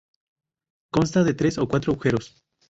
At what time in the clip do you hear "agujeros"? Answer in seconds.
1.91-2.41